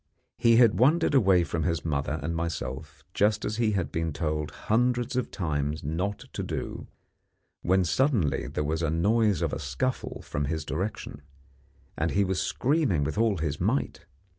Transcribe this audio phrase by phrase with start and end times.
[0.39, 4.49] He had wandered away from his mother and myself, just as he had been told
[4.49, 6.87] hundreds of times not to do,
[7.61, 11.21] when suddenly there was the noise of a scuffle from his direction,
[11.95, 14.07] and he was screaming with all his might.